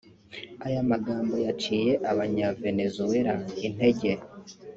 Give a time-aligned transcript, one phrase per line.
[0.65, 3.33] Aya magambo yaciye abanya Venezuela
[3.67, 4.11] intege